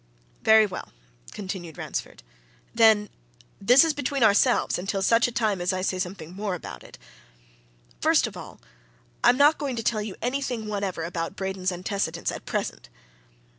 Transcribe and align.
"Very 0.41 0.65
well," 0.65 0.93
continued 1.31 1.77
Ransford. 1.77 2.23
"Then 2.73 3.07
this 3.61 3.85
is 3.85 3.93
between 3.93 4.23
ourselves, 4.23 4.79
until 4.79 5.03
such 5.03 5.31
time 5.35 5.61
as 5.61 5.71
I 5.73 5.83
say 5.83 5.99
something 5.99 6.33
more 6.35 6.55
about 6.55 6.83
it. 6.83 6.97
First 7.99 8.25
of 8.25 8.35
all, 8.35 8.59
I 9.23 9.29
am 9.29 9.37
not 9.37 9.59
going 9.59 9.75
to 9.75 9.83
tell 9.83 10.01
you 10.01 10.15
anything 10.19 10.65
whatever 10.65 11.03
about 11.03 11.35
Braden's 11.35 11.71
antecedents 11.71 12.31
at 12.31 12.47
present! 12.47 12.89